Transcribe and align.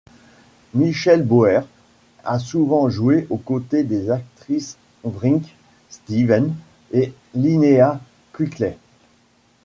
Michelle 0.73 1.21
Bauer 1.21 1.61
a 2.23 2.39
souvent 2.39 2.89
joué 2.89 3.27
aux 3.29 3.37
côtés 3.37 3.83
des 3.83 4.09
actrices 4.09 4.77
Brinke 5.03 5.55
Stevens 5.91 6.55
et 6.91 7.13
Linnea 7.35 7.99
Quigley. 8.35 8.79